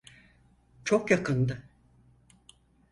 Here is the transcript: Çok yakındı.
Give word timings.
Çok 0.83 1.11
yakındı. 1.11 1.63